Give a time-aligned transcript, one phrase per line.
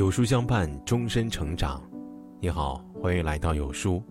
[0.00, 1.78] 有书相伴，终身成长。
[2.40, 4.02] 你好，欢迎来到有书。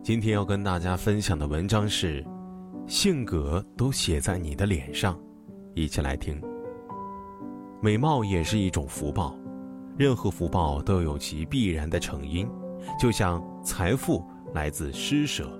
[0.00, 2.24] 今天要跟大家分享的文章是：
[2.86, 5.18] 性格都写在你的脸上。
[5.74, 6.40] 一起来听。
[7.82, 9.36] 美貌也是一种福报，
[9.98, 12.48] 任何福报都有其必然的成因。
[12.96, 14.24] 就像财富
[14.54, 15.50] 来自施舍，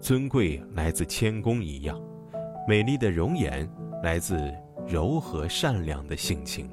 [0.00, 1.96] 尊贵来自谦恭一样，
[2.66, 3.70] 美丽的容颜
[4.02, 4.52] 来自
[4.84, 6.68] 柔和善良的性情。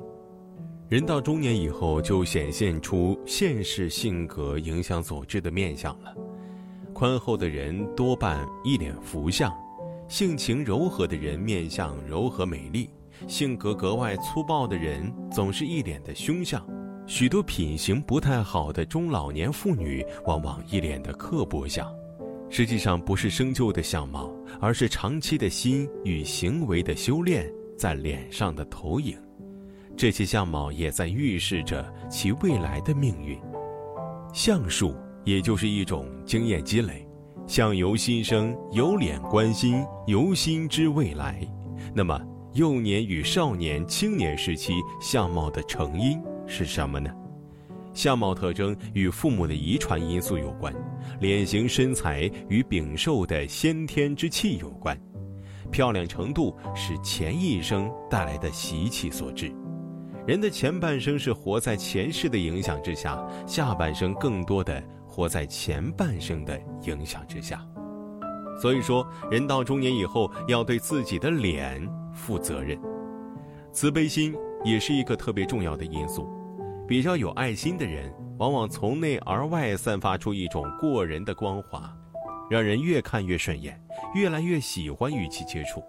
[0.89, 6.15] 人到中年以后，就显现出现世性格影响所致的面相了。
[6.95, 9.53] 宽厚的人多半一脸福相，
[10.07, 12.89] 性情柔和的人面相柔和美丽，
[13.27, 16.59] 性格格外粗暴的人总是一脸的凶相。
[17.05, 21.87] 许多品行不太好的中老年妇女，往往一脸的刻薄相。
[22.49, 27.47] 实际上不是生就的相貌，而是长期的心与行为的修炼
[27.77, 29.15] 在脸上的投影。
[29.99, 33.37] 这些相貌也在预示着其未来的命运。
[34.33, 37.05] 相术也就是一种经验积累，
[37.45, 41.45] 相由心生，由脸观心，由心知未来。
[41.93, 42.17] 那么，
[42.53, 47.13] 幼年与少年、青年时期相貌的成因是什么呢？
[47.93, 50.73] 相貌特征与父母的遗传因素有关，
[51.19, 54.97] 脸型身材与禀受的先天之气有关，
[55.69, 59.53] 漂亮程度是前一生带来的习气所致。
[60.29, 67.65] 人的前半生是活在前世的影响之下，下半生更多的活在前半生的影响之下。
[68.61, 71.81] 所以说，人到中年以后要对自己的脸
[72.13, 72.79] 负责任。
[73.73, 76.29] 慈悲心也是一个特别重要的因素。
[76.87, 81.91] 比较有爱心的人，往往从内而外散发出一种过人的光华，
[82.51, 85.83] 让人越看越顺眼，越来越喜欢与其接触。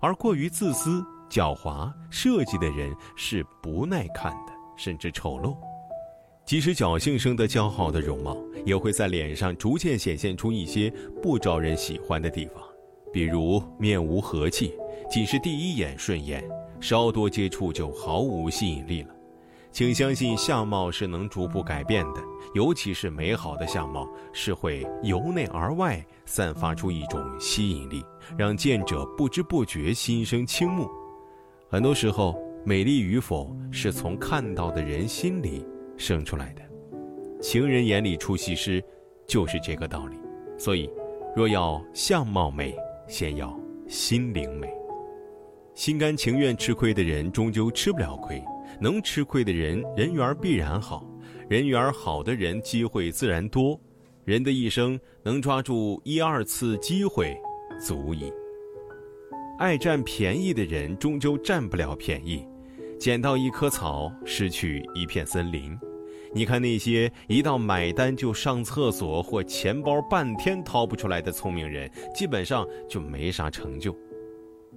[0.00, 1.02] 而过于自私。
[1.30, 5.56] 狡猾设计的人是不耐看的，甚至丑陋。
[6.44, 8.36] 即使侥幸生得姣好的容貌，
[8.66, 10.92] 也会在脸上逐渐显现出一些
[11.22, 12.56] 不招人喜欢的地方，
[13.12, 14.74] 比如面无和气，
[15.08, 16.42] 仅是第一眼顺眼，
[16.80, 19.14] 稍多接触就毫无吸引力了。
[19.70, 22.20] 请相信，相貌是能逐步改变的，
[22.54, 28.04] 尤其是美好的相貌是会由内而外散发出一种吸引力，
[28.36, 30.90] 让见者不知不觉心生倾慕。
[31.72, 35.64] 很多时候，美丽与否是从看到的人心里
[35.96, 36.62] 生出来的。
[37.40, 38.82] 情人眼里出西施，
[39.24, 40.16] 就是这个道理。
[40.58, 40.90] 所以，
[41.36, 42.76] 若要相貌美，
[43.06, 44.68] 先要心灵美。
[45.72, 48.42] 心甘情愿吃亏的人，终究吃不了亏；
[48.80, 51.08] 能吃亏的人，人缘必然好。
[51.48, 53.80] 人缘好的人，机会自然多。
[54.24, 57.40] 人的一生能抓住一二次机会，
[57.80, 58.32] 足矣。
[59.60, 62.46] 爱占便宜的人终究占不了便宜，
[62.98, 65.78] 捡到一棵草，失去一片森林。
[66.32, 73.94] 你看那些一到买单就上厕所或钱包半天掏不出来的聪明人，基本上就没啥成就。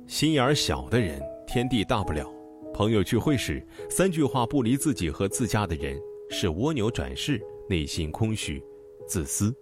[0.05, 2.29] 心眼小的人，天地大不了。
[2.73, 5.97] 朋友聚会时，三句话不离自己和自家的人，
[6.29, 8.61] 是蜗牛转世，内心空虚、
[9.07, 9.55] 自私，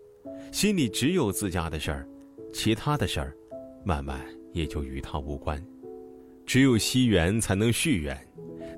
[0.52, 2.10] 心里只有自家的事儿，
[2.52, 3.38] 其他的事儿，
[3.86, 4.20] 慢慢。
[4.54, 5.62] 也就与他无关，
[6.46, 8.18] 只有惜缘才能续缘。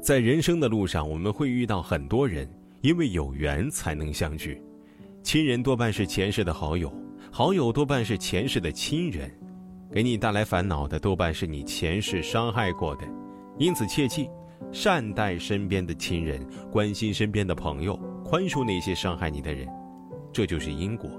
[0.01, 2.47] 在人生的路上，我们会遇到很多人，
[2.81, 4.61] 因为有缘才能相聚。
[5.23, 6.93] 亲人多半是前世的好友，
[7.31, 9.31] 好友多半是前世的亲人，
[9.91, 13.07] 给你带来烦恼的多半是你前世伤害过的。
[13.57, 14.29] 因此切记，
[14.71, 17.95] 善待身边的亲人，关心身边的朋友，
[18.25, 19.67] 宽恕那些伤害你的人。
[20.33, 21.09] 这就是因果。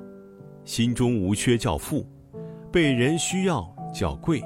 [0.65, 2.07] 心中无缺叫富，
[2.71, 3.74] 被人需要。
[3.95, 4.43] 叫贵，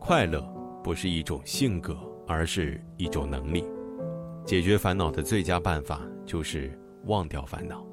[0.00, 0.42] 快乐
[0.82, 1.96] 不是一种性格，
[2.26, 3.64] 而是一种能力。
[4.44, 7.86] 解决烦恼的最佳办法就是忘掉烦恼。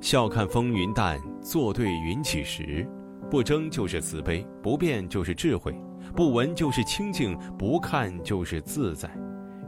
[0.00, 2.88] 笑看风云淡，坐对云起时。
[3.28, 5.74] 不争就是慈悲，不变就是智慧，
[6.14, 9.10] 不闻就是清净，不看就是自在。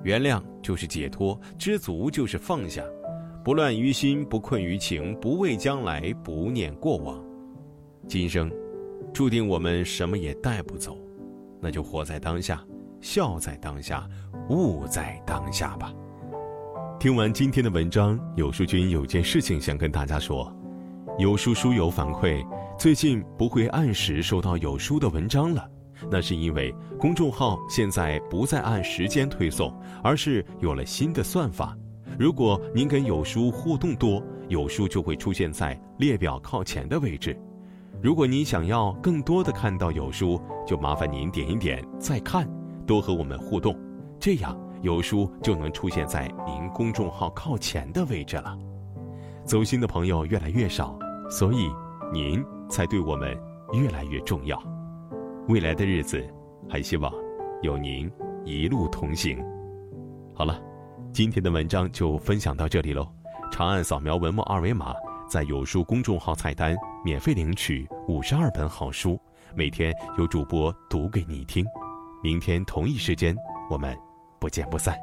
[0.05, 2.85] 原谅就是解脱，知足就是放下。
[3.45, 7.21] 不乱于心，不困于情，不畏将来，不念过往。
[8.07, 8.49] 今生。
[9.13, 10.97] 注定我们什么也带不走，
[11.61, 12.65] 那就活在当下，
[13.01, 14.09] 笑在当下，
[14.49, 15.93] 悟在当下吧。
[16.99, 20.55] 听完今天的文章，有书君有件事情想跟大家说：
[21.19, 22.47] 有书书友反馈，
[22.79, 25.69] 最近不会按时收到有书的文章了，
[26.11, 31.77] 那是因为公众号现在不再按时间推送，而是有了新的算法。
[32.19, 37.39] 如果您跟有书互动多，有书就会出现在列表靠前的位置。
[38.03, 42.49] 如果您想要更多的看到有书，就麻烦您点一点再看，
[42.87, 43.79] 多和我们互动，
[44.19, 48.57] 这样有书就能出现在您公众号靠前的位置了。
[49.45, 50.99] 走心的朋友越来越少，
[51.29, 51.71] 所以
[52.11, 53.39] 您才对我们
[53.73, 54.59] 越来越重要。
[55.47, 56.27] 未来的日子，
[56.71, 57.13] 还希望
[57.61, 58.11] 有您
[58.47, 59.39] 一路同行。
[60.33, 60.59] 好了，
[61.13, 63.07] 今天的文章就分享到这里喽。
[63.53, 64.95] 长按扫描文末二维码，
[65.31, 69.17] 在有书公众号菜单，免费领取五十二本好书，
[69.55, 71.65] 每天有主播读给你听。
[72.21, 73.37] 明天同一时间，
[73.71, 73.97] 我们
[74.41, 74.99] 不见不散。